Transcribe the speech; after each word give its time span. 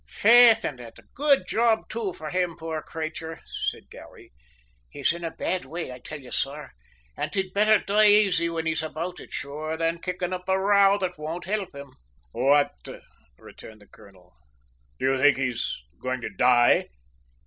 "Faith, 0.07 0.65
an' 0.65 0.79
a 0.79 0.91
good 1.13 1.47
job, 1.47 1.87
too, 1.87 2.11
for 2.11 2.31
him, 2.31 2.57
poor 2.57 2.81
crayture," 2.81 3.39
said 3.45 3.87
Garry. 3.91 4.33
"He's 4.89 5.13
in 5.13 5.23
a 5.23 5.29
bad 5.29 5.63
way, 5.63 5.91
I 5.91 5.99
till 5.99 6.19
you, 6.21 6.31
sor! 6.31 6.71
an' 7.15 7.29
he'd 7.35 7.53
betther 7.53 7.77
die 7.77 8.05
aisy 8.05 8.47
whin 8.47 8.65
he's 8.65 8.81
about 8.81 9.19
it, 9.19 9.31
sure, 9.31 9.77
than 9.77 9.99
kickin' 9.99 10.33
up 10.33 10.49
a 10.49 10.59
row 10.59 10.97
that 10.97 11.19
won't 11.19 11.45
help 11.45 11.75
him." 11.75 11.91
"What!" 12.31 12.71
returned 13.37 13.81
the 13.81 13.85
colonel. 13.87 14.33
"Do 14.97 15.11
you 15.11 15.19
think 15.19 15.37
he's 15.37 15.71
going 16.01 16.21
to 16.21 16.31
die?" 16.31 16.87